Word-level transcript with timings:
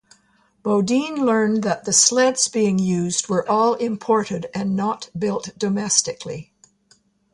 Bodine 0.63 1.23
learned 1.27 1.61
that 1.61 1.85
the 1.85 1.93
sleds 1.93 2.47
being 2.47 2.79
used 2.79 3.27
were 3.29 3.47
all 3.47 3.75
imported 3.75 4.47
and 4.51 4.75
not 4.75 5.11
built 5.15 5.51
domestically. 5.59 6.51